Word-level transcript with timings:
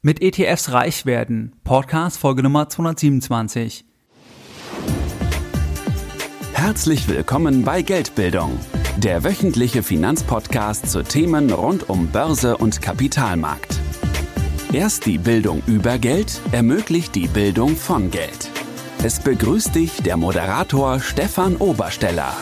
Mit 0.00 0.22
ETFs 0.22 0.70
reich 0.70 1.06
werden. 1.06 1.56
Podcast 1.64 2.18
Folge 2.20 2.44
Nummer 2.44 2.68
227. 2.68 3.84
Herzlich 6.52 7.08
willkommen 7.08 7.64
bei 7.64 7.82
Geldbildung, 7.82 8.60
der 8.98 9.24
wöchentliche 9.24 9.82
Finanzpodcast 9.82 10.88
zu 10.88 11.02
Themen 11.02 11.50
rund 11.50 11.90
um 11.90 12.12
Börse 12.12 12.56
und 12.58 12.80
Kapitalmarkt. 12.80 13.80
Erst 14.72 15.04
die 15.04 15.18
Bildung 15.18 15.62
über 15.66 15.98
Geld 15.98 16.42
ermöglicht 16.52 17.16
die 17.16 17.26
Bildung 17.26 17.74
von 17.74 18.12
Geld. 18.12 18.52
Es 19.02 19.18
begrüßt 19.18 19.74
dich 19.74 20.00
der 20.04 20.16
Moderator 20.16 21.00
Stefan 21.00 21.56
Obersteller. 21.56 22.36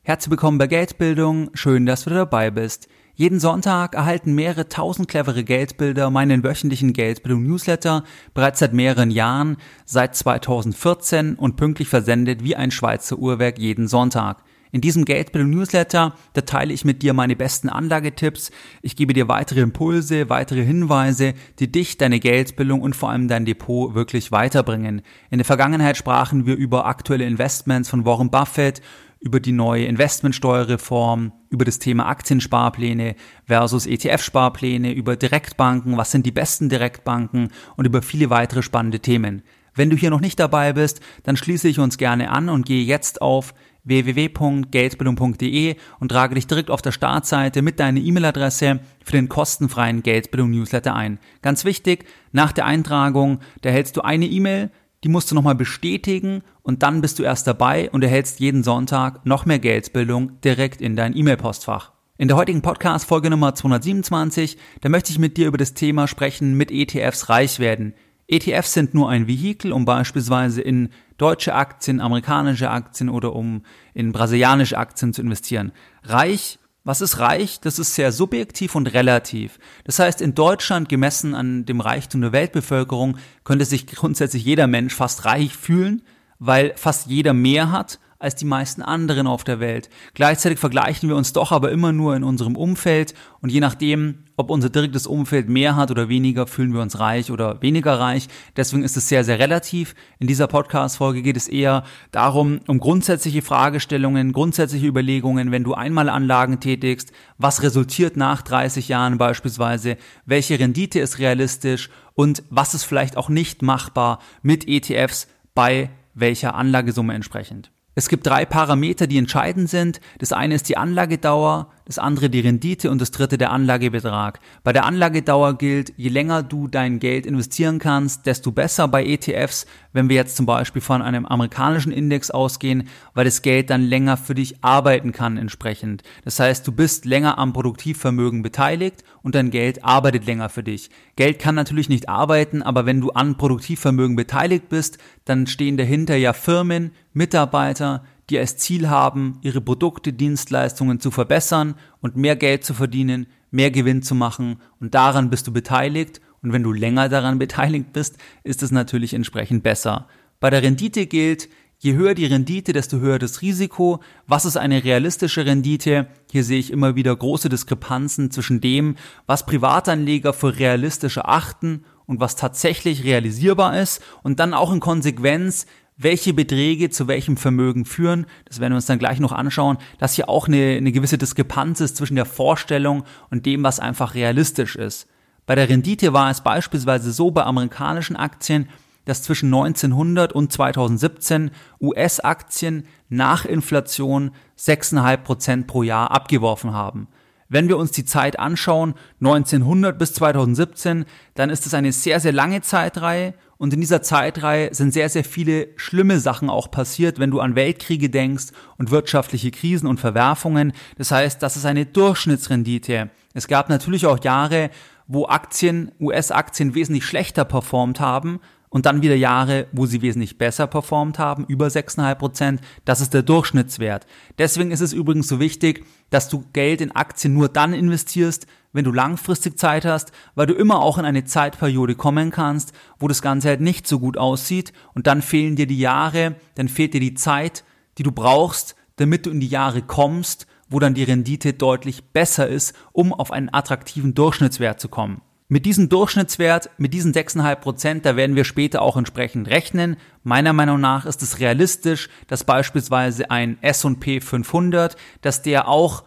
Herzlich 0.00 0.30
willkommen 0.30 0.56
bei 0.56 0.68
Geldbildung. 0.68 1.50
Schön, 1.52 1.84
dass 1.84 2.04
du 2.04 2.10
dabei 2.10 2.50
bist. 2.50 2.88
Jeden 3.14 3.40
Sonntag 3.40 3.94
erhalten 3.94 4.34
mehrere 4.34 4.70
tausend 4.70 5.06
clevere 5.06 5.44
Geldbilder 5.44 6.08
meinen 6.08 6.42
wöchentlichen 6.42 6.94
Geldbildung-Newsletter 6.94 8.04
bereits 8.32 8.60
seit 8.60 8.72
mehreren 8.72 9.10
Jahren, 9.10 9.58
seit 9.84 10.16
2014 10.16 11.34
und 11.34 11.56
pünktlich 11.56 11.88
versendet 11.88 12.42
wie 12.42 12.56
ein 12.56 12.70
Schweizer 12.70 13.18
Uhrwerk 13.18 13.58
jeden 13.58 13.86
Sonntag. 13.86 14.42
In 14.74 14.80
diesem 14.80 15.04
Geldbildung-Newsletter, 15.04 16.14
da 16.32 16.40
teile 16.40 16.72
ich 16.72 16.86
mit 16.86 17.02
dir 17.02 17.12
meine 17.12 17.36
besten 17.36 17.68
Anlagetipps, 17.68 18.50
ich 18.80 18.96
gebe 18.96 19.12
dir 19.12 19.28
weitere 19.28 19.60
Impulse, 19.60 20.30
weitere 20.30 20.64
Hinweise, 20.64 21.34
die 21.58 21.70
dich, 21.70 21.98
deine 21.98 22.18
Geldbildung 22.18 22.80
und 22.80 22.96
vor 22.96 23.10
allem 23.10 23.28
dein 23.28 23.44
Depot 23.44 23.94
wirklich 23.94 24.32
weiterbringen. 24.32 25.02
In 25.28 25.36
der 25.36 25.44
Vergangenheit 25.44 25.98
sprachen 25.98 26.46
wir 26.46 26.56
über 26.56 26.86
aktuelle 26.86 27.26
Investments 27.26 27.90
von 27.90 28.06
Warren 28.06 28.30
Buffett, 28.30 28.80
über 29.22 29.38
die 29.38 29.52
neue 29.52 29.86
Investmentsteuerreform, 29.86 31.32
über 31.48 31.64
das 31.64 31.78
Thema 31.78 32.06
Aktiensparpläne 32.06 33.14
versus 33.46 33.86
ETF-Sparpläne, 33.86 34.92
über 34.92 35.16
Direktbanken, 35.16 35.96
was 35.96 36.10
sind 36.10 36.26
die 36.26 36.32
besten 36.32 36.68
Direktbanken 36.68 37.50
und 37.76 37.86
über 37.86 38.02
viele 38.02 38.30
weitere 38.30 38.62
spannende 38.62 39.00
Themen. 39.00 39.42
Wenn 39.74 39.90
du 39.90 39.96
hier 39.96 40.10
noch 40.10 40.20
nicht 40.20 40.38
dabei 40.40 40.72
bist, 40.72 41.00
dann 41.22 41.36
schließe 41.36 41.68
ich 41.68 41.78
uns 41.78 41.96
gerne 41.98 42.30
an 42.30 42.48
und 42.48 42.66
gehe 42.66 42.84
jetzt 42.84 43.22
auf 43.22 43.54
www.geldbildung.de 43.84 45.76
und 45.98 46.08
trage 46.08 46.34
dich 46.34 46.46
direkt 46.46 46.70
auf 46.70 46.82
der 46.82 46.92
Startseite 46.92 47.62
mit 47.62 47.80
deiner 47.80 48.00
E-Mail-Adresse 48.00 48.80
für 49.04 49.12
den 49.12 49.28
kostenfreien 49.28 50.02
Geldbildung-Newsletter 50.02 50.94
ein. 50.94 51.18
Ganz 51.42 51.64
wichtig, 51.64 52.06
nach 52.32 52.52
der 52.52 52.66
Eintragung, 52.66 53.38
da 53.62 53.70
hältst 53.70 53.96
du 53.96 54.02
eine 54.02 54.26
E-Mail, 54.26 54.70
die 55.04 55.08
musst 55.08 55.30
du 55.30 55.34
nochmal 55.34 55.54
bestätigen 55.54 56.42
und 56.62 56.82
dann 56.82 57.00
bist 57.00 57.18
du 57.18 57.22
erst 57.22 57.46
dabei 57.46 57.90
und 57.90 58.02
erhältst 58.02 58.40
jeden 58.40 58.62
Sonntag 58.62 59.26
noch 59.26 59.46
mehr 59.46 59.58
Geldbildung 59.58 60.40
direkt 60.40 60.80
in 60.80 60.96
dein 60.96 61.16
E-Mail-Postfach. 61.16 61.92
In 62.18 62.28
der 62.28 62.36
heutigen 62.36 62.62
Podcast 62.62 63.06
Folge 63.06 63.30
Nummer 63.30 63.54
227, 63.54 64.56
da 64.80 64.88
möchte 64.88 65.10
ich 65.10 65.18
mit 65.18 65.36
dir 65.36 65.48
über 65.48 65.58
das 65.58 65.74
Thema 65.74 66.06
sprechen, 66.06 66.54
mit 66.54 66.70
ETFs 66.70 67.28
reich 67.28 67.58
werden. 67.58 67.94
ETFs 68.28 68.72
sind 68.72 68.94
nur 68.94 69.08
ein 69.08 69.26
Vehikel, 69.26 69.72
um 69.72 69.84
beispielsweise 69.84 70.62
in 70.62 70.90
deutsche 71.18 71.54
Aktien, 71.54 72.00
amerikanische 72.00 72.70
Aktien 72.70 73.08
oder 73.08 73.34
um 73.34 73.62
in 73.94 74.12
brasilianische 74.12 74.78
Aktien 74.78 75.12
zu 75.12 75.22
investieren. 75.22 75.72
Reich 76.04 76.58
was 76.84 77.00
ist 77.00 77.20
reich? 77.20 77.60
Das 77.60 77.78
ist 77.78 77.94
sehr 77.94 78.10
subjektiv 78.10 78.74
und 78.74 78.92
relativ. 78.92 79.58
Das 79.84 80.00
heißt, 80.00 80.20
in 80.20 80.34
Deutschland, 80.34 80.88
gemessen 80.88 81.34
an 81.34 81.64
dem 81.64 81.80
Reichtum 81.80 82.20
der 82.22 82.32
Weltbevölkerung, 82.32 83.18
könnte 83.44 83.64
sich 83.64 83.86
grundsätzlich 83.86 84.44
jeder 84.44 84.66
Mensch 84.66 84.94
fast 84.94 85.24
reich 85.24 85.56
fühlen, 85.56 86.02
weil 86.44 86.72
fast 86.74 87.06
jeder 87.06 87.32
mehr 87.34 87.70
hat 87.70 88.00
als 88.18 88.34
die 88.36 88.44
meisten 88.44 88.82
anderen 88.82 89.26
auf 89.26 89.44
der 89.44 89.60
Welt. 89.60 89.90
Gleichzeitig 90.14 90.58
vergleichen 90.58 91.08
wir 91.08 91.16
uns 91.16 91.32
doch 91.32 91.50
aber 91.50 91.70
immer 91.70 91.92
nur 91.92 92.14
in 92.16 92.24
unserem 92.24 92.56
Umfeld 92.56 93.14
und 93.40 93.50
je 93.50 93.60
nachdem, 93.60 94.24
ob 94.36 94.50
unser 94.50 94.68
direktes 94.68 95.06
Umfeld 95.06 95.48
mehr 95.48 95.76
hat 95.76 95.90
oder 95.90 96.08
weniger, 96.08 96.46
fühlen 96.46 96.72
wir 96.72 96.82
uns 96.82 96.98
reich 96.98 97.30
oder 97.30 97.62
weniger 97.62 97.98
reich. 97.98 98.28
Deswegen 98.56 98.84
ist 98.84 98.96
es 98.96 99.08
sehr, 99.08 99.24
sehr 99.24 99.38
relativ. 99.38 99.94
In 100.18 100.26
dieser 100.26 100.46
Podcast-Folge 100.46 101.22
geht 101.22 101.36
es 101.36 101.48
eher 101.48 101.84
darum, 102.10 102.60
um 102.66 102.78
grundsätzliche 102.78 103.42
Fragestellungen, 103.42 104.32
grundsätzliche 104.32 104.86
Überlegungen, 104.86 105.50
wenn 105.50 105.64
du 105.64 105.74
einmal 105.74 106.08
Anlagen 106.08 106.60
tätigst, 106.60 107.12
was 107.38 107.62
resultiert 107.62 108.16
nach 108.16 108.42
30 108.42 108.88
Jahren 108.88 109.18
beispielsweise, 109.18 109.96
welche 110.26 110.58
Rendite 110.58 111.00
ist 111.00 111.18
realistisch 111.18 111.88
und 112.14 112.44
was 112.50 112.74
ist 112.74 112.84
vielleicht 112.84 113.16
auch 113.16 113.28
nicht 113.28 113.62
machbar 113.62 114.20
mit 114.42 114.66
ETFs 114.68 115.26
bei 115.54 115.90
welcher 116.14 116.54
Anlagesumme 116.54 117.14
entsprechend. 117.14 117.70
Es 117.94 118.08
gibt 118.08 118.26
drei 118.26 118.46
Parameter, 118.46 119.06
die 119.06 119.18
entscheidend 119.18 119.68
sind. 119.68 120.00
Das 120.18 120.32
eine 120.32 120.54
ist 120.54 120.68
die 120.68 120.78
Anlagedauer, 120.78 121.70
das 121.92 121.98
andere 121.98 122.30
die 122.30 122.40
Rendite 122.40 122.90
und 122.90 123.02
das 123.02 123.10
dritte 123.10 123.36
der 123.36 123.50
Anlagebetrag. 123.50 124.40
Bei 124.64 124.72
der 124.72 124.86
Anlagedauer 124.86 125.58
gilt, 125.58 125.92
je 125.98 126.08
länger 126.08 126.42
du 126.42 126.66
dein 126.66 127.00
Geld 127.00 127.26
investieren 127.26 127.78
kannst, 127.78 128.24
desto 128.24 128.50
besser 128.50 128.88
bei 128.88 129.04
ETFs, 129.04 129.66
wenn 129.92 130.08
wir 130.08 130.16
jetzt 130.16 130.36
zum 130.36 130.46
Beispiel 130.46 130.80
von 130.80 131.02
einem 131.02 131.26
amerikanischen 131.26 131.92
Index 131.92 132.30
ausgehen, 132.30 132.88
weil 133.12 133.26
das 133.26 133.42
Geld 133.42 133.68
dann 133.68 133.82
länger 133.82 134.16
für 134.16 134.34
dich 134.34 134.64
arbeiten 134.64 135.12
kann 135.12 135.36
entsprechend. 135.36 136.02
Das 136.24 136.40
heißt, 136.40 136.66
du 136.66 136.72
bist 136.72 137.04
länger 137.04 137.36
am 137.36 137.52
Produktivvermögen 137.52 138.42
beteiligt 138.42 139.04
und 139.22 139.34
dein 139.34 139.50
Geld 139.50 139.84
arbeitet 139.84 140.24
länger 140.24 140.48
für 140.48 140.62
dich. 140.62 140.88
Geld 141.16 141.38
kann 141.38 141.54
natürlich 141.54 141.90
nicht 141.90 142.08
arbeiten, 142.08 142.62
aber 142.62 142.86
wenn 142.86 143.02
du 143.02 143.10
an 143.10 143.36
Produktivvermögen 143.36 144.16
beteiligt 144.16 144.70
bist, 144.70 144.96
dann 145.26 145.46
stehen 145.46 145.76
dahinter 145.76 146.16
ja 146.16 146.32
Firmen, 146.32 146.92
Mitarbeiter, 147.12 148.02
die 148.30 148.38
als 148.38 148.56
Ziel 148.56 148.88
haben, 148.88 149.38
ihre 149.42 149.60
Produkte, 149.60 150.12
Dienstleistungen 150.12 151.00
zu 151.00 151.10
verbessern 151.10 151.74
und 152.00 152.16
mehr 152.16 152.36
Geld 152.36 152.64
zu 152.64 152.74
verdienen, 152.74 153.26
mehr 153.50 153.70
Gewinn 153.70 154.02
zu 154.02 154.14
machen 154.14 154.58
und 154.80 154.94
daran 154.94 155.30
bist 155.30 155.46
du 155.46 155.52
beteiligt 155.52 156.20
und 156.42 156.52
wenn 156.52 156.62
du 156.62 156.72
länger 156.72 157.08
daran 157.08 157.38
beteiligt 157.40 157.92
bist, 157.92 158.18
ist 158.44 158.62
es 158.62 158.70
natürlich 158.70 159.14
entsprechend 159.14 159.62
besser. 159.62 160.08
Bei 160.40 160.50
der 160.50 160.62
Rendite 160.62 161.06
gilt, 161.06 161.48
je 161.78 161.94
höher 161.94 162.14
die 162.14 162.26
Rendite, 162.26 162.72
desto 162.72 162.98
höher 162.98 163.18
das 163.18 163.42
Risiko. 163.42 164.00
Was 164.26 164.44
ist 164.44 164.56
eine 164.56 164.84
realistische 164.84 165.46
Rendite? 165.46 166.06
Hier 166.30 166.44
sehe 166.44 166.58
ich 166.58 166.70
immer 166.70 166.94
wieder 166.96 167.14
große 167.14 167.48
Diskrepanzen 167.48 168.30
zwischen 168.30 168.60
dem, 168.60 168.96
was 169.26 169.46
Privatanleger 169.46 170.32
für 170.32 170.58
realistisch 170.58 171.16
erachten 171.16 171.84
und 172.06 172.20
was 172.20 172.36
tatsächlich 172.36 173.04
realisierbar 173.04 173.80
ist 173.80 174.02
und 174.22 174.38
dann 174.38 174.54
auch 174.54 174.72
in 174.72 174.80
Konsequenz, 174.80 175.66
welche 176.02 176.34
Beträge 176.34 176.90
zu 176.90 177.08
welchem 177.08 177.36
Vermögen 177.36 177.84
führen. 177.84 178.26
Das 178.44 178.60
werden 178.60 178.72
wir 178.72 178.76
uns 178.76 178.86
dann 178.86 178.98
gleich 178.98 179.20
noch 179.20 179.32
anschauen, 179.32 179.78
dass 179.98 180.14
hier 180.14 180.28
auch 180.28 180.48
eine, 180.48 180.76
eine 180.76 180.92
gewisse 180.92 181.18
Diskrepanz 181.18 181.80
ist 181.80 181.96
zwischen 181.96 182.16
der 182.16 182.26
Vorstellung 182.26 183.04
und 183.30 183.46
dem, 183.46 183.62
was 183.62 183.80
einfach 183.80 184.14
realistisch 184.14 184.76
ist. 184.76 185.06
Bei 185.46 185.54
der 185.54 185.68
Rendite 185.68 186.12
war 186.12 186.30
es 186.30 186.40
beispielsweise 186.40 187.12
so 187.12 187.30
bei 187.30 187.44
amerikanischen 187.44 188.16
Aktien, 188.16 188.68
dass 189.04 189.22
zwischen 189.22 189.46
1900 189.46 190.32
und 190.32 190.52
2017 190.52 191.50
US-Aktien 191.80 192.86
nach 193.08 193.44
Inflation 193.44 194.30
6,5 194.58 195.16
Prozent 195.18 195.66
pro 195.66 195.82
Jahr 195.82 196.12
abgeworfen 196.12 196.72
haben. 196.72 197.08
Wenn 197.48 197.68
wir 197.68 197.76
uns 197.76 197.90
die 197.90 198.06
Zeit 198.06 198.38
anschauen, 198.38 198.94
1900 199.20 199.98
bis 199.98 200.14
2017, 200.14 201.04
dann 201.34 201.50
ist 201.50 201.66
es 201.66 201.74
eine 201.74 201.92
sehr, 201.92 202.18
sehr 202.18 202.32
lange 202.32 202.62
Zeitreihe 202.62 203.34
und 203.62 203.72
in 203.72 203.80
dieser 203.80 204.02
Zeitreihe 204.02 204.74
sind 204.74 204.92
sehr, 204.92 205.08
sehr 205.08 205.22
viele 205.22 205.68
schlimme 205.76 206.18
Sachen 206.18 206.50
auch 206.50 206.68
passiert, 206.68 207.20
wenn 207.20 207.30
du 207.30 207.38
an 207.38 207.54
Weltkriege 207.54 208.10
denkst 208.10 208.46
und 208.76 208.90
wirtschaftliche 208.90 209.52
Krisen 209.52 209.86
und 209.86 210.00
Verwerfungen. 210.00 210.72
Das 210.98 211.12
heißt, 211.12 211.40
das 211.40 211.56
ist 211.56 211.64
eine 211.64 211.86
Durchschnittsrendite. 211.86 213.10
Es 213.34 213.46
gab 213.46 213.68
natürlich 213.68 214.04
auch 214.06 214.18
Jahre, 214.24 214.70
wo 215.06 215.26
Aktien, 215.28 215.92
US-Aktien 216.00 216.74
wesentlich 216.74 217.04
schlechter 217.04 217.44
performt 217.44 218.00
haben, 218.00 218.40
und 218.72 218.86
dann 218.86 219.02
wieder 219.02 219.14
Jahre, 219.14 219.66
wo 219.72 219.84
sie 219.84 220.00
wesentlich 220.00 220.38
besser 220.38 220.66
performt 220.66 221.18
haben, 221.18 221.44
über 221.46 221.66
6,5 221.66 222.14
Prozent. 222.14 222.60
Das 222.86 223.02
ist 223.02 223.12
der 223.12 223.22
Durchschnittswert. 223.22 224.06
Deswegen 224.38 224.70
ist 224.70 224.80
es 224.80 224.94
übrigens 224.94 225.28
so 225.28 225.38
wichtig, 225.38 225.84
dass 226.08 226.30
du 226.30 226.42
Geld 226.54 226.80
in 226.80 226.90
Aktien 226.90 227.34
nur 227.34 227.50
dann 227.50 227.74
investierst, 227.74 228.46
wenn 228.72 228.86
du 228.86 228.90
langfristig 228.90 229.58
Zeit 229.58 229.84
hast, 229.84 230.12
weil 230.34 230.46
du 230.46 230.54
immer 230.54 230.80
auch 230.80 230.96
in 230.96 231.04
eine 231.04 231.24
Zeitperiode 231.24 231.96
kommen 231.96 232.30
kannst, 232.30 232.72
wo 232.98 233.08
das 233.08 233.20
Ganze 233.20 233.48
halt 233.48 233.60
nicht 233.60 233.86
so 233.86 233.98
gut 233.98 234.16
aussieht 234.16 234.72
und 234.94 235.06
dann 235.06 235.20
fehlen 235.20 235.54
dir 235.54 235.66
die 235.66 235.78
Jahre, 235.78 236.36
dann 236.54 236.68
fehlt 236.68 236.94
dir 236.94 237.00
die 237.00 237.14
Zeit, 237.14 237.64
die 237.98 238.04
du 238.04 238.10
brauchst, 238.10 238.74
damit 238.96 239.26
du 239.26 239.30
in 239.30 239.40
die 239.40 239.48
Jahre 239.48 239.82
kommst, 239.82 240.46
wo 240.70 240.78
dann 240.78 240.94
die 240.94 241.04
Rendite 241.04 241.52
deutlich 241.52 242.04
besser 242.12 242.48
ist, 242.48 242.74
um 242.92 243.12
auf 243.12 243.32
einen 243.32 243.52
attraktiven 243.52 244.14
Durchschnittswert 244.14 244.80
zu 244.80 244.88
kommen. 244.88 245.20
Mit 245.52 245.66
diesem 245.66 245.90
Durchschnittswert, 245.90 246.70
mit 246.78 246.94
diesen 246.94 247.12
6,5 247.12 247.56
Prozent, 247.56 248.06
da 248.06 248.16
werden 248.16 248.36
wir 248.36 248.44
später 248.44 248.80
auch 248.80 248.96
entsprechend 248.96 249.48
rechnen. 249.48 249.98
Meiner 250.22 250.54
Meinung 250.54 250.80
nach 250.80 251.04
ist 251.04 251.20
es 251.20 251.40
realistisch, 251.40 252.08
dass 252.26 252.44
beispielsweise 252.44 253.30
ein 253.30 253.58
S&P 253.60 254.22
500, 254.22 254.96
dass 255.20 255.42
der 255.42 255.68
auch 255.68 256.04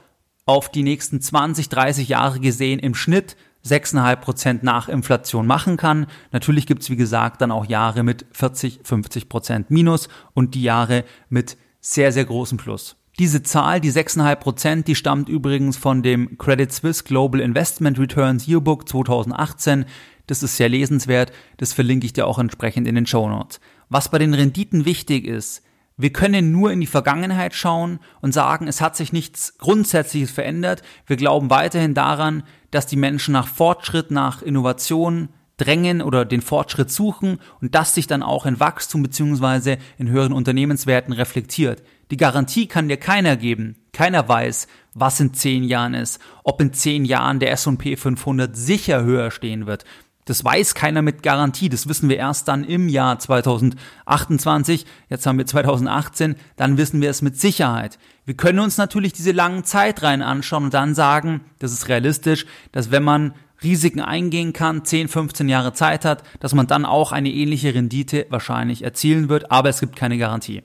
auf 0.47 0.71
die 0.71 0.81
nächsten 0.81 1.21
20, 1.21 1.69
30 1.69 2.09
Jahre 2.09 2.39
gesehen 2.39 2.80
im 2.80 2.95
Schnitt 2.95 3.38
6,5 3.63 4.15
Prozent 4.15 4.63
nach 4.63 4.89
Inflation 4.89 5.45
machen 5.45 5.77
kann. 5.77 6.07
Natürlich 6.31 6.65
gibt's 6.65 6.89
wie 6.89 6.95
gesagt, 6.95 7.39
dann 7.39 7.51
auch 7.51 7.68
Jahre 7.68 8.01
mit 8.01 8.25
40, 8.31 8.80
50 8.81 9.30
Prozent 9.30 9.69
Minus 9.69 10.09
und 10.33 10.56
die 10.56 10.63
Jahre 10.63 11.03
mit 11.30 11.56
sehr, 11.81 12.12
sehr 12.12 12.25
großem 12.25 12.57
Plus. 12.57 12.95
Diese 13.17 13.44
Zahl, 13.44 13.79
die 13.79 13.94
6,5 13.94 14.35
Prozent, 14.35 14.88
die 14.89 14.95
stammt 14.95 15.29
übrigens 15.29 15.77
von 15.77 16.03
dem 16.03 16.38
Credit 16.38 16.69
Suisse 16.69 17.06
Global 17.06 17.39
Investment 17.39 17.97
Returns 17.97 18.45
Yearbook 18.45 18.89
2018. 18.89 19.85
Das 20.27 20.44
ist 20.44 20.57
sehr 20.57 20.67
lesenswert. 20.67 21.31
Das 21.56 21.71
verlinke 21.71 22.06
ich 22.06 22.12
dir 22.12 22.27
auch 22.27 22.39
entsprechend 22.39 22.89
in 22.89 22.95
den 22.95 23.06
Show 23.06 23.29
Notes. 23.29 23.62
Was 23.88 24.12
bei 24.12 24.17
den 24.17 24.33
Renditen 24.33 24.83
wichtig 24.83 25.25
ist, 25.25 25.63
wir 25.95 26.12
können 26.12 26.51
nur 26.51 26.73
in 26.73 26.81
die 26.81 26.88
Vergangenheit 26.88 27.53
schauen 27.53 28.00
und 28.19 28.33
sagen, 28.33 28.67
es 28.67 28.81
hat 28.81 28.97
sich 28.97 29.13
nichts 29.13 29.57
Grundsätzliches 29.59 30.31
verändert. 30.31 30.81
Wir 31.07 31.15
glauben 31.15 31.50
weiterhin 31.50 31.94
daran, 31.94 32.44
dass 32.71 32.85
die 32.85 32.97
Menschen 32.97 33.31
nach 33.31 33.47
Fortschritt, 33.47 34.12
nach 34.12 34.41
Innovation 34.41 35.29
drängen 35.56 36.01
oder 36.01 36.25
den 36.25 36.41
Fortschritt 36.41 36.91
suchen 36.91 37.39
und 37.62 37.75
das 37.75 37.95
sich 37.95 38.07
dann 38.07 38.23
auch 38.23 38.45
in 38.45 38.59
Wachstum 38.59 39.03
beziehungsweise 39.03 39.77
in 39.97 40.09
höheren 40.09 40.33
Unternehmenswerten 40.33 41.13
reflektiert. 41.13 41.81
Die 42.12 42.18
Garantie 42.18 42.68
kann 42.68 42.88
dir 42.88 42.98
keiner 42.98 43.36
geben. 43.36 43.75
Keiner 43.92 44.28
weiß, 44.28 44.68
was 44.94 45.19
in 45.19 45.34
zehn 45.34 45.63
Jahren 45.63 45.94
ist, 45.94 46.19
ob 46.44 46.62
in 46.62 46.74
zehn 46.74 47.06
Jahren 47.06 47.40
der 47.40 47.52
S&P 47.52 47.96
500 47.96 48.56
sicher 48.56 49.04
höher 49.04 49.31
stehen 49.31 49.66
wird. 49.66 49.86
Das 50.25 50.44
weiß 50.44 50.74
keiner 50.74 51.04
mit 51.04 51.22
Garantie. 51.22 51.69
Das 51.69 51.88
wissen 51.88 52.10
wir 52.10 52.18
erst 52.18 52.48
dann 52.48 52.63
im 52.63 52.90
Jahr 52.90 53.19
2028. 53.19 54.86
Jetzt 55.07 55.25
haben 55.28 55.38
wir 55.38 55.46
2018. 55.46 56.36
Dann 56.56 56.78
wissen 56.78 57.02
wir 57.02 57.12
es 57.12 57.22
mit 57.22 57.40
Sicherheit. 57.40 58.00
Wir 58.25 58.36
können 58.36 58.60
uns 58.60 58.78
natürlich 58.78 59.13
diese 59.13 59.31
langen 59.31 59.63
Zeitreihen 59.63 60.24
anschauen 60.24 60.66
und 60.66 60.74
dann 60.74 60.96
sagen, 60.96 61.42
das 61.60 61.72
ist 61.72 61.90
realistisch, 61.90 62.48
dass 62.72 62.90
wenn 62.90 63.04
man 63.04 63.34
Risiken 63.63 64.01
eingehen 64.01 64.51
kann, 64.51 64.84
10, 64.84 65.08
15 65.08 65.48
Jahre 65.48 65.74
Zeit 65.74 66.06
hat, 66.06 66.24
dass 66.40 66.54
man 66.54 66.68
dann 66.68 66.86
auch 66.86 67.12
eine 67.12 67.30
ähnliche 67.30 67.74
Rendite 67.74 68.25
wahrscheinlich 68.30 68.84
erzielen 68.84 69.30
wird, 69.30 69.51
aber 69.51 69.69
es 69.69 69.80
gibt 69.80 69.96
keine 69.96 70.18
Garantie. 70.18 70.63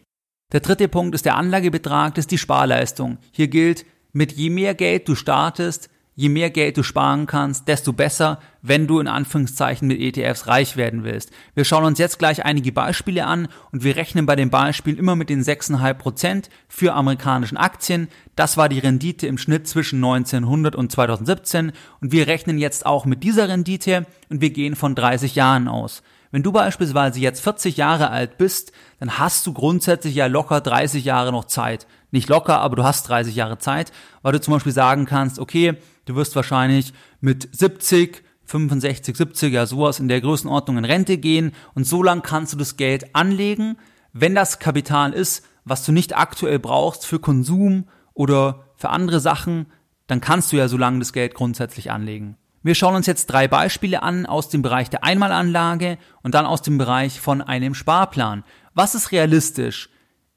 Der 0.52 0.60
dritte 0.60 0.88
Punkt 0.88 1.14
ist 1.14 1.26
der 1.26 1.36
Anlagebetrag, 1.36 2.14
das 2.14 2.24
ist 2.24 2.32
die 2.32 2.38
Sparleistung. 2.38 3.18
Hier 3.30 3.46
gilt, 3.46 3.86
mit 4.12 4.32
je 4.32 4.50
mehr 4.50 4.74
Geld 4.74 5.08
du 5.08 5.14
startest, 5.14 5.88
je 6.16 6.28
mehr 6.28 6.50
Geld 6.50 6.76
du 6.76 6.82
sparen 6.82 7.26
kannst, 7.26 7.68
desto 7.68 7.92
besser, 7.92 8.40
wenn 8.60 8.88
du 8.88 8.98
in 8.98 9.06
Anführungszeichen 9.06 9.86
mit 9.86 10.00
ETFs 10.00 10.48
reich 10.48 10.76
werden 10.76 11.04
willst. 11.04 11.30
Wir 11.54 11.64
schauen 11.64 11.84
uns 11.84 12.00
jetzt 12.00 12.18
gleich 12.18 12.44
einige 12.44 12.72
Beispiele 12.72 13.26
an 13.26 13.46
und 13.70 13.84
wir 13.84 13.94
rechnen 13.94 14.26
bei 14.26 14.34
dem 14.34 14.50
Beispiel 14.50 14.98
immer 14.98 15.14
mit 15.14 15.30
den 15.30 15.42
6,5% 15.42 16.50
für 16.68 16.94
amerikanischen 16.94 17.56
Aktien. 17.56 18.08
Das 18.34 18.56
war 18.56 18.68
die 18.68 18.80
Rendite 18.80 19.28
im 19.28 19.38
Schnitt 19.38 19.68
zwischen 19.68 19.96
1900 20.04 20.74
und 20.74 20.90
2017 20.90 21.72
und 22.00 22.12
wir 22.12 22.26
rechnen 22.26 22.58
jetzt 22.58 22.84
auch 22.86 23.06
mit 23.06 23.22
dieser 23.22 23.48
Rendite 23.48 24.04
und 24.28 24.40
wir 24.40 24.50
gehen 24.50 24.74
von 24.74 24.96
30 24.96 25.36
Jahren 25.36 25.68
aus. 25.68 26.02
Wenn 26.30 26.42
du 26.42 26.52
beispielsweise 26.52 27.18
jetzt 27.20 27.40
40 27.40 27.76
Jahre 27.76 28.10
alt 28.10 28.38
bist, 28.38 28.72
dann 28.98 29.18
hast 29.18 29.46
du 29.46 29.52
grundsätzlich 29.52 30.14
ja 30.14 30.26
locker 30.26 30.60
30 30.60 31.04
Jahre 31.04 31.32
noch 31.32 31.46
Zeit. 31.46 31.86
Nicht 32.12 32.28
locker, 32.28 32.60
aber 32.60 32.76
du 32.76 32.84
hast 32.84 33.08
30 33.08 33.34
Jahre 33.34 33.58
Zeit, 33.58 33.92
weil 34.22 34.32
du 34.32 34.40
zum 34.40 34.54
Beispiel 34.54 34.72
sagen 34.72 35.06
kannst, 35.06 35.38
okay, 35.38 35.76
Du 36.10 36.16
wirst 36.16 36.34
wahrscheinlich 36.34 36.92
mit 37.20 37.48
70, 37.52 38.24
65, 38.44 39.16
70, 39.16 39.52
ja 39.52 39.66
sowas 39.66 40.00
in 40.00 40.08
der 40.08 40.20
Größenordnung 40.20 40.78
in 40.78 40.84
Rente 40.84 41.18
gehen 41.18 41.52
und 41.74 41.86
so 41.86 42.02
lang 42.02 42.22
kannst 42.22 42.52
du 42.52 42.56
das 42.56 42.76
Geld 42.76 43.14
anlegen, 43.14 43.76
wenn 44.12 44.34
das 44.34 44.58
Kapital 44.58 45.12
ist, 45.12 45.46
was 45.64 45.84
du 45.84 45.92
nicht 45.92 46.16
aktuell 46.16 46.58
brauchst 46.58 47.06
für 47.06 47.20
Konsum 47.20 47.84
oder 48.12 48.64
für 48.74 48.88
andere 48.88 49.20
Sachen, 49.20 49.66
dann 50.08 50.20
kannst 50.20 50.50
du 50.50 50.56
ja 50.56 50.66
so 50.66 50.76
lange 50.76 50.98
das 50.98 51.12
Geld 51.12 51.34
grundsätzlich 51.34 51.92
anlegen. 51.92 52.36
Wir 52.62 52.74
schauen 52.74 52.94
uns 52.94 53.06
jetzt 53.06 53.24
drei 53.26 53.48
Beispiele 53.48 54.02
an 54.02 54.26
aus 54.26 54.50
dem 54.50 54.60
Bereich 54.60 54.90
der 54.90 55.02
Einmalanlage 55.02 55.96
und 56.22 56.34
dann 56.34 56.44
aus 56.44 56.60
dem 56.60 56.76
Bereich 56.76 57.18
von 57.18 57.40
einem 57.40 57.74
Sparplan. 57.74 58.44
Was 58.74 58.94
ist 58.94 59.12
realistisch? 59.12 59.88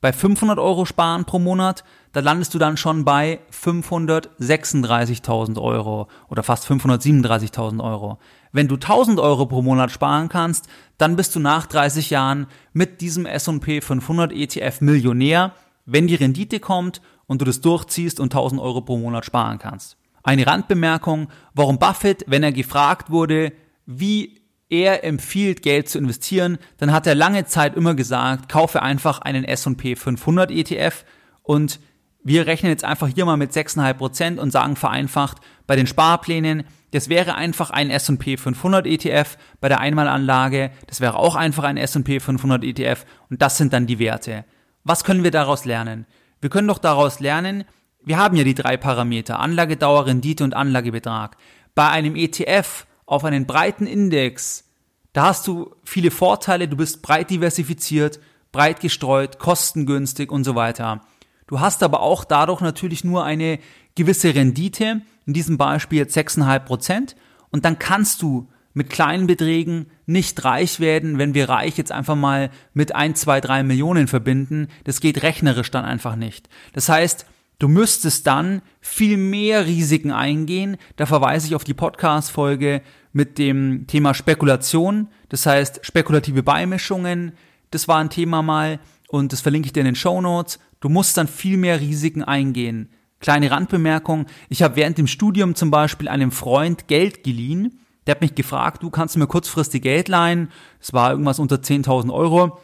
Bei 0.00 0.12
500 0.12 0.60
Euro 0.60 0.84
sparen 0.84 1.24
pro 1.24 1.40
Monat, 1.40 1.82
da 2.12 2.20
landest 2.20 2.54
du 2.54 2.58
dann 2.58 2.76
schon 2.76 3.04
bei 3.04 3.40
536.000 3.52 5.60
Euro 5.60 6.06
oder 6.28 6.44
fast 6.44 6.70
537.000 6.70 7.82
Euro. 7.82 8.20
Wenn 8.52 8.68
du 8.68 8.76
1000 8.76 9.18
Euro 9.18 9.46
pro 9.46 9.60
Monat 9.60 9.90
sparen 9.90 10.28
kannst, 10.28 10.68
dann 10.98 11.16
bist 11.16 11.34
du 11.34 11.40
nach 11.40 11.66
30 11.66 12.10
Jahren 12.10 12.46
mit 12.72 13.00
diesem 13.00 13.26
S&P 13.26 13.80
500 13.80 14.32
ETF 14.32 14.82
Millionär, 14.82 15.52
wenn 15.84 16.06
die 16.06 16.14
Rendite 16.14 16.60
kommt 16.60 17.02
und 17.28 17.40
du 17.40 17.44
das 17.44 17.60
durchziehst 17.60 18.18
und 18.18 18.34
1000 18.34 18.60
Euro 18.60 18.80
pro 18.80 18.98
Monat 18.98 19.24
sparen 19.24 19.58
kannst. 19.58 19.96
Eine 20.24 20.46
Randbemerkung, 20.46 21.28
warum 21.54 21.78
Buffett, 21.78 22.24
wenn 22.26 22.42
er 22.42 22.50
gefragt 22.50 23.10
wurde, 23.10 23.52
wie 23.86 24.42
er 24.68 25.04
empfiehlt, 25.04 25.62
Geld 25.62 25.88
zu 25.88 25.98
investieren, 25.98 26.58
dann 26.78 26.92
hat 26.92 27.06
er 27.06 27.14
lange 27.14 27.46
Zeit 27.46 27.76
immer 27.76 27.94
gesagt, 27.94 28.48
kaufe 28.48 28.82
einfach 28.82 29.20
einen 29.20 29.44
S&P 29.44 29.94
500 29.94 30.50
ETF 30.50 31.04
und 31.42 31.80
wir 32.24 32.46
rechnen 32.46 32.70
jetzt 32.70 32.84
einfach 32.84 33.08
hier 33.08 33.24
mal 33.24 33.36
mit 33.36 33.52
6,5% 33.52 34.38
und 34.38 34.50
sagen 34.50 34.76
vereinfacht, 34.76 35.38
bei 35.66 35.76
den 35.76 35.86
Sparplänen, 35.86 36.64
das 36.90 37.08
wäre 37.08 37.36
einfach 37.36 37.70
ein 37.70 37.90
S&P 37.90 38.36
500 38.36 38.86
ETF, 38.86 39.38
bei 39.60 39.68
der 39.68 39.80
Einmalanlage, 39.80 40.70
das 40.86 41.00
wäre 41.00 41.16
auch 41.16 41.36
einfach 41.36 41.64
ein 41.64 41.76
S&P 41.76 42.20
500 42.20 42.64
ETF 42.64 43.06
und 43.30 43.40
das 43.40 43.56
sind 43.56 43.72
dann 43.72 43.86
die 43.86 43.98
Werte. 43.98 44.44
Was 44.84 45.04
können 45.04 45.24
wir 45.24 45.30
daraus 45.30 45.64
lernen? 45.64 46.06
Wir 46.40 46.50
können 46.50 46.68
doch 46.68 46.78
daraus 46.78 47.20
lernen, 47.20 47.64
wir 48.04 48.16
haben 48.16 48.36
ja 48.36 48.44
die 48.44 48.54
drei 48.54 48.76
Parameter, 48.76 49.40
Anlagedauer, 49.40 50.06
Rendite 50.06 50.44
und 50.44 50.54
Anlagebetrag. 50.54 51.36
Bei 51.74 51.88
einem 51.88 52.16
ETF 52.16 52.86
auf 53.06 53.24
einen 53.24 53.46
breiten 53.46 53.86
Index, 53.86 54.64
da 55.12 55.24
hast 55.24 55.46
du 55.46 55.74
viele 55.84 56.10
Vorteile, 56.10 56.68
du 56.68 56.76
bist 56.76 57.02
breit 57.02 57.30
diversifiziert, 57.30 58.20
breit 58.52 58.80
gestreut, 58.80 59.38
kostengünstig 59.38 60.30
und 60.30 60.44
so 60.44 60.54
weiter. 60.54 61.02
Du 61.46 61.60
hast 61.60 61.82
aber 61.82 62.00
auch 62.00 62.24
dadurch 62.24 62.60
natürlich 62.60 63.04
nur 63.04 63.24
eine 63.24 63.58
gewisse 63.94 64.34
Rendite, 64.34 65.02
in 65.26 65.32
diesem 65.32 65.58
Beispiel 65.58 65.98
jetzt 65.98 66.16
6,5 66.16 66.58
Prozent, 66.60 67.16
und 67.50 67.64
dann 67.64 67.78
kannst 67.78 68.22
du 68.22 68.48
mit 68.78 68.90
kleinen 68.90 69.26
Beträgen 69.26 69.86
nicht 70.06 70.44
reich 70.44 70.80
werden, 70.80 71.18
wenn 71.18 71.34
wir 71.34 71.48
reich 71.48 71.76
jetzt 71.76 71.92
einfach 71.92 72.16
mal 72.16 72.50
mit 72.72 72.94
1, 72.94 73.20
2, 73.20 73.40
3 73.40 73.62
Millionen 73.64 74.08
verbinden. 74.08 74.68
Das 74.84 75.00
geht 75.00 75.22
rechnerisch 75.22 75.70
dann 75.70 75.84
einfach 75.84 76.16
nicht. 76.16 76.48
Das 76.72 76.88
heißt, 76.88 77.26
Du 77.60 77.66
müsstest 77.66 78.24
dann 78.28 78.62
viel 78.80 79.16
mehr 79.16 79.66
Risiken 79.66 80.12
eingehen. 80.12 80.76
Da 80.94 81.06
verweise 81.06 81.48
ich 81.48 81.56
auf 81.56 81.64
die 81.64 81.74
Podcast-Folge 81.74 82.82
mit 83.12 83.36
dem 83.36 83.88
Thema 83.88 84.14
Spekulation. 84.14 85.08
Das 85.28 85.44
heißt, 85.44 85.84
spekulative 85.84 86.44
Beimischungen. 86.44 87.32
Das 87.72 87.88
war 87.88 87.98
ein 87.98 88.10
Thema 88.10 88.42
mal. 88.42 88.78
und 89.08 89.32
das 89.32 89.40
verlinke 89.40 89.66
ich 89.66 89.72
dir 89.72 89.80
in 89.80 89.86
den 89.86 89.96
Show 89.96 90.20
Notes. 90.20 90.60
Du 90.78 90.88
musst 90.88 91.16
dann 91.16 91.26
viel 91.26 91.56
mehr 91.56 91.80
Risiken 91.80 92.22
eingehen. 92.22 92.90
Kleine 93.18 93.50
Randbemerkung, 93.50 94.26
ich 94.48 94.62
habe 94.62 94.76
während 94.76 94.96
dem 94.96 95.08
Studium 95.08 95.56
zum 95.56 95.72
Beispiel 95.72 96.06
einem 96.06 96.30
Freund 96.30 96.86
Geld 96.86 97.24
geliehen. 97.24 97.80
Der 98.08 98.14
hat 98.14 98.22
mich 98.22 98.34
gefragt, 98.34 98.82
du 98.82 98.88
kannst 98.88 99.18
mir 99.18 99.26
kurzfristig 99.26 99.82
Geld 99.82 100.08
leihen. 100.08 100.50
Es 100.80 100.94
war 100.94 101.10
irgendwas 101.10 101.38
unter 101.38 101.56
10.000 101.56 102.10
Euro. 102.10 102.58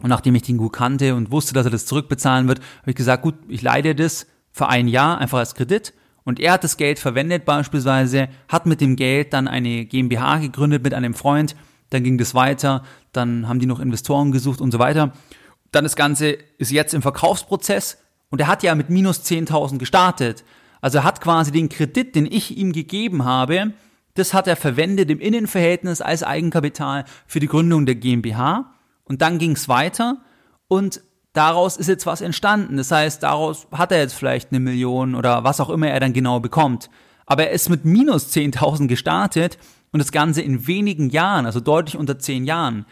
Und 0.00 0.10
nachdem 0.10 0.36
ich 0.36 0.42
den 0.42 0.58
gut 0.58 0.74
kannte 0.74 1.16
und 1.16 1.32
wusste, 1.32 1.54
dass 1.54 1.66
er 1.66 1.72
das 1.72 1.86
zurückbezahlen 1.86 2.46
wird, 2.46 2.60
habe 2.82 2.90
ich 2.90 2.96
gesagt, 2.96 3.24
gut, 3.24 3.34
ich 3.48 3.62
leih 3.62 3.82
dir 3.82 3.96
das 3.96 4.28
für 4.52 4.68
ein 4.68 4.86
Jahr 4.86 5.18
einfach 5.18 5.38
als 5.38 5.56
Kredit. 5.56 5.92
Und 6.22 6.38
er 6.38 6.52
hat 6.52 6.62
das 6.62 6.76
Geld 6.76 7.00
verwendet 7.00 7.44
beispielsweise, 7.44 8.28
hat 8.46 8.66
mit 8.66 8.80
dem 8.80 8.94
Geld 8.94 9.32
dann 9.32 9.48
eine 9.48 9.86
GmbH 9.86 10.38
gegründet 10.38 10.84
mit 10.84 10.94
einem 10.94 11.14
Freund. 11.14 11.56
Dann 11.90 12.04
ging 12.04 12.16
das 12.16 12.36
weiter, 12.36 12.84
dann 13.10 13.48
haben 13.48 13.58
die 13.58 13.66
noch 13.66 13.80
Investoren 13.80 14.30
gesucht 14.30 14.60
und 14.60 14.70
so 14.70 14.78
weiter. 14.78 15.12
Dann 15.72 15.82
das 15.82 15.96
Ganze 15.96 16.28
ist 16.58 16.70
jetzt 16.70 16.94
im 16.94 17.02
Verkaufsprozess 17.02 17.98
und 18.30 18.40
er 18.40 18.46
hat 18.46 18.62
ja 18.62 18.76
mit 18.76 18.88
minus 18.88 19.24
10.000 19.24 19.78
gestartet. 19.78 20.44
Also 20.80 20.98
er 20.98 21.04
hat 21.04 21.20
quasi 21.20 21.50
den 21.50 21.70
Kredit, 21.70 22.14
den 22.14 22.26
ich 22.26 22.56
ihm 22.56 22.70
gegeben 22.70 23.24
habe, 23.24 23.72
das 24.18 24.34
hat 24.34 24.48
er 24.48 24.56
verwendet 24.56 25.10
im 25.10 25.20
Innenverhältnis 25.20 26.00
als 26.00 26.22
Eigenkapital 26.22 27.04
für 27.26 27.40
die 27.40 27.48
Gründung 27.48 27.86
der 27.86 27.94
GmbH. 27.94 28.72
Und 29.04 29.22
dann 29.22 29.38
ging 29.38 29.52
es 29.52 29.68
weiter 29.68 30.18
und 30.68 31.00
daraus 31.32 31.76
ist 31.76 31.88
jetzt 31.88 32.06
was 32.06 32.20
entstanden. 32.20 32.76
Das 32.76 32.90
heißt, 32.90 33.22
daraus 33.22 33.66
hat 33.70 33.92
er 33.92 33.98
jetzt 33.98 34.14
vielleicht 34.14 34.50
eine 34.50 34.60
Million 34.60 35.14
oder 35.14 35.44
was 35.44 35.60
auch 35.60 35.70
immer 35.70 35.88
er 35.88 36.00
dann 36.00 36.12
genau 36.12 36.40
bekommt. 36.40 36.90
Aber 37.26 37.44
er 37.44 37.50
ist 37.50 37.68
mit 37.68 37.84
minus 37.84 38.32
10.000 38.32 38.86
gestartet 38.86 39.58
und 39.92 39.98
das 39.98 40.12
Ganze 40.12 40.42
in 40.42 40.66
wenigen 40.66 41.10
Jahren, 41.10 41.46
also 41.46 41.60
deutlich 41.60 41.96
unter 41.96 42.18
10 42.18 42.44
Jahren. 42.44 42.86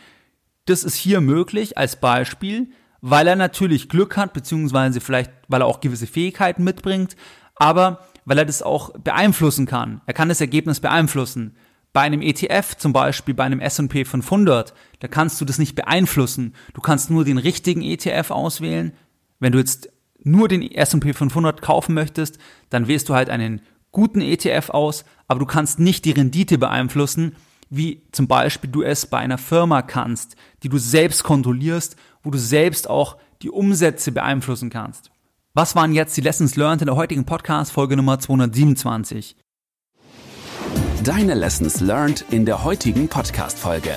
Das 0.66 0.84
ist 0.84 0.94
hier 0.94 1.20
möglich 1.20 1.76
als 1.78 1.96
Beispiel, 1.96 2.70
weil 3.00 3.26
er 3.26 3.36
natürlich 3.36 3.88
Glück 3.88 4.16
hat, 4.16 4.32
beziehungsweise 4.32 5.00
vielleicht, 5.00 5.30
weil 5.48 5.62
er 5.62 5.66
auch 5.66 5.80
gewisse 5.80 6.06
Fähigkeiten 6.06 6.64
mitbringt, 6.64 7.16
aber 7.56 8.06
weil 8.24 8.38
er 8.38 8.44
das 8.44 8.62
auch 8.62 8.90
beeinflussen 8.98 9.66
kann. 9.66 10.00
Er 10.06 10.14
kann 10.14 10.28
das 10.28 10.40
Ergebnis 10.40 10.80
beeinflussen. 10.80 11.56
Bei 11.92 12.00
einem 12.00 12.22
ETF, 12.22 12.76
zum 12.76 12.92
Beispiel 12.92 13.34
bei 13.34 13.44
einem 13.44 13.60
S&P 13.60 14.04
500, 14.04 14.74
da 14.98 15.08
kannst 15.08 15.40
du 15.40 15.44
das 15.44 15.58
nicht 15.58 15.76
beeinflussen. 15.76 16.54
Du 16.72 16.80
kannst 16.80 17.10
nur 17.10 17.24
den 17.24 17.38
richtigen 17.38 17.82
ETF 17.82 18.30
auswählen. 18.30 18.92
Wenn 19.38 19.52
du 19.52 19.58
jetzt 19.58 19.90
nur 20.24 20.48
den 20.48 20.62
S&P 20.62 21.12
500 21.12 21.62
kaufen 21.62 21.94
möchtest, 21.94 22.38
dann 22.70 22.88
wählst 22.88 23.08
du 23.08 23.14
halt 23.14 23.30
einen 23.30 23.60
guten 23.92 24.20
ETF 24.20 24.70
aus, 24.70 25.04
aber 25.28 25.40
du 25.40 25.46
kannst 25.46 25.78
nicht 25.78 26.04
die 26.04 26.10
Rendite 26.10 26.58
beeinflussen, 26.58 27.36
wie 27.70 28.02
zum 28.12 28.26
Beispiel 28.26 28.70
du 28.70 28.82
es 28.82 29.06
bei 29.06 29.18
einer 29.18 29.38
Firma 29.38 29.82
kannst, 29.82 30.36
die 30.62 30.68
du 30.68 30.78
selbst 30.78 31.22
kontrollierst, 31.22 31.96
wo 32.22 32.30
du 32.30 32.38
selbst 32.38 32.88
auch 32.90 33.18
die 33.42 33.50
Umsätze 33.50 34.12
beeinflussen 34.12 34.70
kannst. 34.70 35.10
Was 35.56 35.76
waren 35.76 35.92
jetzt 35.92 36.16
die 36.16 36.20
Lessons 36.20 36.56
learned 36.56 36.82
in 36.82 36.87
der 36.87 36.96
heutigen 36.96 37.26
Podcast 37.26 37.70
Folge 37.70 37.96
Nummer 37.96 38.18
227? 38.18 39.37
Deine 41.04 41.34
Lessons 41.34 41.80
learned 41.80 42.25
in 42.32 42.44
der 42.44 42.64
heutigen 42.64 43.06
Podcast 43.06 43.56
Folge. 43.56 43.96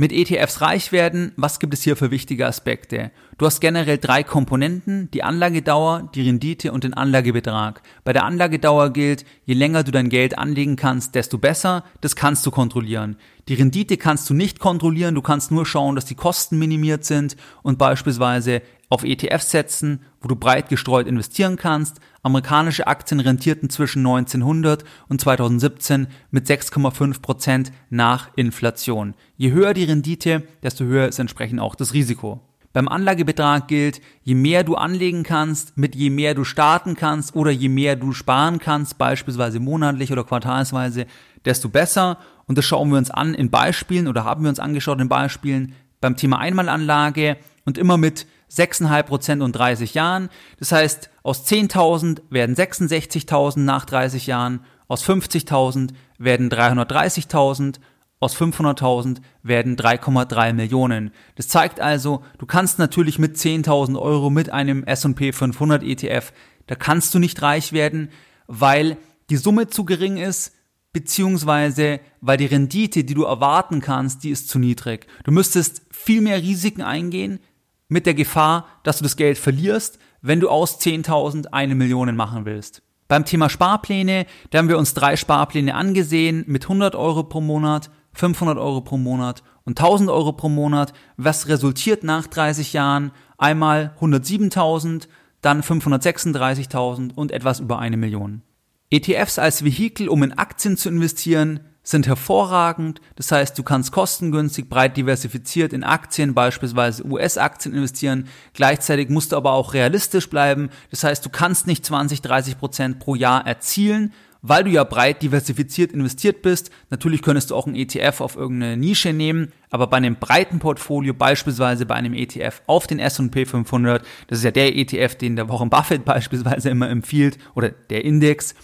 Mit 0.00 0.12
ETFs 0.12 0.60
reich 0.60 0.92
werden, 0.92 1.32
was 1.34 1.58
gibt 1.58 1.74
es 1.74 1.82
hier 1.82 1.96
für 1.96 2.12
wichtige 2.12 2.46
Aspekte? 2.46 3.10
Du 3.36 3.46
hast 3.46 3.58
generell 3.58 3.98
drei 3.98 4.22
Komponenten, 4.22 5.10
die 5.10 5.24
Anlagedauer, 5.24 6.08
die 6.14 6.22
Rendite 6.22 6.70
und 6.70 6.84
den 6.84 6.94
Anlagebetrag. 6.94 7.82
Bei 8.04 8.12
der 8.12 8.24
Anlagedauer 8.24 8.92
gilt, 8.92 9.24
je 9.44 9.54
länger 9.54 9.82
du 9.82 9.90
dein 9.90 10.08
Geld 10.08 10.38
anlegen 10.38 10.76
kannst, 10.76 11.16
desto 11.16 11.38
besser, 11.38 11.82
das 12.00 12.14
kannst 12.14 12.46
du 12.46 12.52
kontrollieren. 12.52 13.16
Die 13.48 13.54
Rendite 13.54 13.96
kannst 13.96 14.30
du 14.30 14.34
nicht 14.34 14.60
kontrollieren, 14.60 15.16
du 15.16 15.22
kannst 15.22 15.50
nur 15.50 15.66
schauen, 15.66 15.96
dass 15.96 16.04
die 16.04 16.14
Kosten 16.14 16.60
minimiert 16.60 17.04
sind 17.04 17.36
und 17.64 17.76
beispielsweise 17.76 18.62
auf 18.90 19.02
ETFs 19.02 19.50
setzen, 19.50 20.02
wo 20.20 20.28
du 20.28 20.36
breit 20.36 20.68
gestreut 20.68 21.08
investieren 21.08 21.56
kannst. 21.56 21.98
Amerikanische 22.22 22.86
Aktien 22.86 23.20
rentierten 23.20 23.70
zwischen 23.70 24.00
1900 24.00 24.84
und 25.08 25.20
2017 25.20 26.08
mit 26.30 26.46
6,5 26.46 27.22
Prozent 27.22 27.72
nach 27.90 28.30
Inflation. 28.36 29.14
Je 29.36 29.52
höher 29.52 29.74
die 29.74 29.84
Rendite, 29.84 30.42
desto 30.62 30.84
höher 30.84 31.08
ist 31.08 31.18
entsprechend 31.18 31.60
auch 31.60 31.74
das 31.74 31.94
Risiko. 31.94 32.40
Beim 32.72 32.88
Anlagebetrag 32.88 33.66
gilt, 33.66 34.00
je 34.22 34.34
mehr 34.34 34.62
du 34.62 34.74
anlegen 34.74 35.22
kannst, 35.22 35.76
mit 35.78 35.96
je 35.96 36.10
mehr 36.10 36.34
du 36.34 36.44
starten 36.44 36.96
kannst 36.96 37.34
oder 37.34 37.50
je 37.50 37.68
mehr 37.68 37.96
du 37.96 38.12
sparen 38.12 38.58
kannst, 38.58 38.98
beispielsweise 38.98 39.58
monatlich 39.58 40.12
oder 40.12 40.22
quartalsweise, 40.22 41.06
desto 41.44 41.70
besser. 41.70 42.18
Und 42.46 42.58
das 42.58 42.66
schauen 42.66 42.90
wir 42.90 42.98
uns 42.98 43.10
an 43.10 43.34
in 43.34 43.50
Beispielen 43.50 44.06
oder 44.06 44.24
haben 44.24 44.42
wir 44.42 44.50
uns 44.50 44.60
angeschaut 44.60 45.00
in 45.00 45.08
Beispielen 45.08 45.72
beim 46.00 46.16
Thema 46.16 46.38
Einmalanlage 46.38 47.38
und 47.64 47.78
immer 47.78 47.96
mit 47.96 48.26
6,5 48.50 49.02
Prozent 49.04 49.42
und 49.42 49.52
30 49.52 49.94
Jahren. 49.94 50.28
Das 50.58 50.72
heißt, 50.72 51.10
aus 51.22 51.46
10.000 51.46 52.22
werden 52.30 52.54
66.000 52.54 53.60
nach 53.60 53.84
30 53.84 54.26
Jahren, 54.26 54.60
aus 54.88 55.04
50.000 55.04 55.90
werden 56.18 56.50
330.000, 56.50 57.76
aus 58.20 58.36
500.000 58.36 59.18
werden 59.42 59.76
3,3 59.76 60.52
Millionen. 60.52 61.12
Das 61.36 61.48
zeigt 61.48 61.80
also, 61.80 62.22
du 62.38 62.46
kannst 62.46 62.78
natürlich 62.78 63.18
mit 63.18 63.36
10.000 63.36 64.00
Euro 64.00 64.30
mit 64.30 64.50
einem 64.50 64.82
S&P 64.84 65.32
500 65.32 65.82
ETF, 65.82 66.32
da 66.66 66.74
kannst 66.74 67.14
du 67.14 67.18
nicht 67.18 67.40
reich 67.42 67.72
werden, 67.72 68.10
weil 68.46 68.96
die 69.30 69.36
Summe 69.36 69.68
zu 69.68 69.84
gering 69.84 70.16
ist, 70.16 70.52
beziehungsweise 70.92 72.00
weil 72.20 72.38
die 72.38 72.46
Rendite, 72.46 73.04
die 73.04 73.14
du 73.14 73.24
erwarten 73.24 73.80
kannst, 73.80 74.24
die 74.24 74.30
ist 74.30 74.48
zu 74.48 74.58
niedrig. 74.58 75.06
Du 75.24 75.30
müsstest 75.30 75.82
viel 75.90 76.20
mehr 76.20 76.42
Risiken 76.42 76.82
eingehen, 76.82 77.40
mit 77.88 78.06
der 78.06 78.14
Gefahr, 78.14 78.66
dass 78.82 78.98
du 78.98 79.02
das 79.02 79.16
Geld 79.16 79.38
verlierst, 79.38 79.98
wenn 80.20 80.40
du 80.40 80.48
aus 80.48 80.80
10.000 80.80 81.46
eine 81.52 81.74
Million 81.74 82.14
machen 82.16 82.44
willst. 82.44 82.82
Beim 83.08 83.24
Thema 83.24 83.48
Sparpläne, 83.48 84.26
da 84.50 84.58
haben 84.58 84.68
wir 84.68 84.78
uns 84.78 84.92
drei 84.92 85.16
Sparpläne 85.16 85.74
angesehen 85.74 86.44
mit 86.46 86.64
100 86.64 86.94
Euro 86.94 87.24
pro 87.24 87.40
Monat, 87.40 87.90
500 88.12 88.58
Euro 88.58 88.82
pro 88.82 88.98
Monat 88.98 89.42
und 89.64 89.80
1000 89.80 90.10
Euro 90.10 90.32
pro 90.32 90.48
Monat, 90.48 90.92
was 91.16 91.48
resultiert 91.48 92.04
nach 92.04 92.26
30 92.26 92.74
Jahren 92.74 93.12
einmal 93.38 93.94
107.000, 94.00 95.08
dann 95.40 95.62
536.000 95.62 97.14
und 97.14 97.32
etwas 97.32 97.60
über 97.60 97.78
eine 97.78 97.96
Million. 97.96 98.42
ETFs 98.90 99.38
als 99.38 99.64
Vehikel, 99.64 100.08
um 100.08 100.22
in 100.22 100.32
Aktien 100.32 100.76
zu 100.76 100.88
investieren, 100.88 101.60
sind 101.88 102.06
hervorragend. 102.06 103.00
Das 103.16 103.32
heißt, 103.32 103.58
du 103.58 103.62
kannst 103.62 103.92
kostengünstig, 103.92 104.68
breit 104.68 104.98
diversifiziert 104.98 105.72
in 105.72 105.84
Aktien, 105.84 106.34
beispielsweise 106.34 107.06
US-Aktien 107.06 107.74
investieren. 107.74 108.28
Gleichzeitig 108.52 109.08
musst 109.08 109.32
du 109.32 109.36
aber 109.36 109.52
auch 109.52 109.72
realistisch 109.72 110.28
bleiben. 110.28 110.68
Das 110.90 111.02
heißt, 111.02 111.24
du 111.24 111.30
kannst 111.30 111.66
nicht 111.66 111.86
20, 111.86 112.20
30 112.20 112.58
Prozent 112.58 112.98
pro 112.98 113.14
Jahr 113.14 113.46
erzielen, 113.46 114.12
weil 114.42 114.64
du 114.64 114.70
ja 114.70 114.84
breit 114.84 115.22
diversifiziert 115.22 115.92
investiert 115.92 116.42
bist. 116.42 116.70
Natürlich 116.90 117.22
könntest 117.22 117.50
du 117.50 117.56
auch 117.56 117.66
einen 117.66 117.74
ETF 117.74 118.20
auf 118.20 118.36
irgendeine 118.36 118.76
Nische 118.76 119.14
nehmen, 119.14 119.52
aber 119.70 119.86
bei 119.86 119.96
einem 119.96 120.16
breiten 120.16 120.58
Portfolio, 120.58 121.14
beispielsweise 121.14 121.86
bei 121.86 121.94
einem 121.94 122.12
ETF 122.12 122.60
auf 122.66 122.86
den 122.86 122.98
S&P 122.98 123.46
500, 123.46 124.04
das 124.26 124.40
ist 124.40 124.44
ja 124.44 124.50
der 124.50 124.76
ETF, 124.76 125.14
den 125.14 125.36
der 125.36 125.48
Warren 125.48 125.70
Buffett 125.70 126.04
beispielsweise 126.04 126.68
immer 126.68 126.90
empfiehlt, 126.90 127.38
oder 127.54 127.70
der 127.70 128.04
Index, 128.04 128.54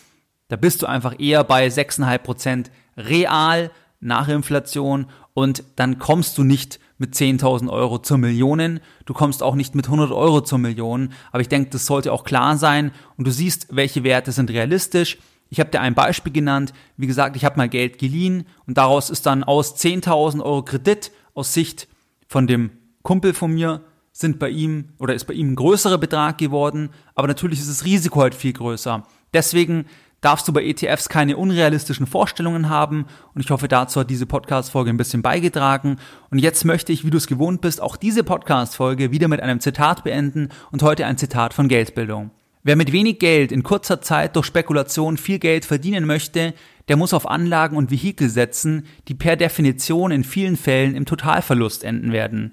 da 0.48 0.56
bist 0.56 0.82
du 0.82 0.86
einfach 0.86 1.18
eher 1.18 1.44
bei 1.44 1.66
6,5 1.66 2.18
Prozent 2.18 2.70
real 2.96 3.70
nach 4.00 4.28
Inflation 4.28 5.06
und 5.32 5.64
dann 5.76 5.98
kommst 5.98 6.38
du 6.38 6.44
nicht 6.44 6.78
mit 6.98 7.14
10.000 7.14 7.68
Euro 7.70 7.98
zur 7.98 8.18
Millionen, 8.18 8.80
du 9.04 9.14
kommst 9.14 9.42
auch 9.42 9.54
nicht 9.56 9.74
mit 9.74 9.86
100 9.86 10.12
Euro 10.12 10.42
zur 10.42 10.58
Million, 10.58 11.12
aber 11.32 11.40
ich 11.40 11.48
denke, 11.48 11.70
das 11.70 11.86
sollte 11.86 12.12
auch 12.12 12.24
klar 12.24 12.56
sein 12.56 12.92
und 13.16 13.26
du 13.26 13.30
siehst, 13.30 13.68
welche 13.70 14.04
Werte 14.04 14.32
sind 14.32 14.50
realistisch. 14.50 15.18
Ich 15.50 15.60
habe 15.60 15.70
dir 15.70 15.80
ein 15.80 15.94
Beispiel 15.94 16.32
genannt, 16.32 16.72
wie 16.96 17.06
gesagt, 17.06 17.36
ich 17.36 17.44
habe 17.44 17.56
mal 17.56 17.68
Geld 17.68 17.98
geliehen 17.98 18.46
und 18.66 18.78
daraus 18.78 19.10
ist 19.10 19.26
dann 19.26 19.44
aus 19.44 19.76
10.000 19.76 20.42
Euro 20.42 20.62
Kredit 20.62 21.10
aus 21.34 21.52
Sicht 21.52 21.88
von 22.28 22.46
dem 22.46 22.70
Kumpel 23.02 23.34
von 23.34 23.52
mir 23.52 23.82
sind 24.12 24.38
bei 24.38 24.48
ihm 24.48 24.90
oder 24.98 25.14
ist 25.14 25.24
bei 25.24 25.34
ihm 25.34 25.52
ein 25.52 25.56
größerer 25.56 25.98
Betrag 25.98 26.38
geworden, 26.38 26.90
aber 27.14 27.26
natürlich 27.26 27.58
ist 27.58 27.68
das 27.68 27.84
Risiko 27.84 28.22
halt 28.22 28.34
viel 28.34 28.52
größer. 28.52 29.02
Deswegen 29.32 29.86
darfst 30.24 30.48
du 30.48 30.52
bei 30.52 30.64
ETFs 30.64 31.08
keine 31.08 31.36
unrealistischen 31.36 32.06
Vorstellungen 32.06 32.68
haben 32.68 33.06
und 33.34 33.42
ich 33.42 33.50
hoffe, 33.50 33.68
dazu 33.68 34.00
hat 34.00 34.10
diese 34.10 34.26
Podcast-Folge 34.26 34.90
ein 34.90 34.96
bisschen 34.96 35.22
beigetragen. 35.22 35.98
Und 36.30 36.38
jetzt 36.38 36.64
möchte 36.64 36.92
ich, 36.92 37.04
wie 37.04 37.10
du 37.10 37.18
es 37.18 37.26
gewohnt 37.26 37.60
bist, 37.60 37.82
auch 37.82 37.96
diese 37.96 38.24
Podcast-Folge 38.24 39.10
wieder 39.10 39.28
mit 39.28 39.40
einem 39.40 39.60
Zitat 39.60 40.04
beenden 40.04 40.48
und 40.72 40.82
heute 40.82 41.06
ein 41.06 41.18
Zitat 41.18 41.52
von 41.52 41.68
Geldbildung. 41.68 42.30
Wer 42.62 42.76
mit 42.76 42.92
wenig 42.92 43.18
Geld 43.18 43.52
in 43.52 43.62
kurzer 43.62 44.00
Zeit 44.00 44.36
durch 44.36 44.46
Spekulation 44.46 45.18
viel 45.18 45.38
Geld 45.38 45.66
verdienen 45.66 46.06
möchte, 46.06 46.54
der 46.88 46.96
muss 46.96 47.12
auf 47.12 47.28
Anlagen 47.28 47.76
und 47.76 47.90
Vehikel 47.90 48.30
setzen, 48.30 48.86
die 49.08 49.14
per 49.14 49.36
Definition 49.36 50.10
in 50.10 50.24
vielen 50.24 50.56
Fällen 50.56 50.94
im 50.94 51.04
Totalverlust 51.04 51.84
enden 51.84 52.12
werden. 52.12 52.52